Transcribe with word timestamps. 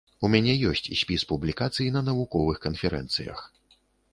У 0.27 0.29
мяне 0.35 0.53
ёсць 0.69 0.87
спіс 1.01 1.25
публікацый 1.31 1.91
на 1.99 2.03
навуковых 2.09 2.57
канферэнцыях. 2.65 3.45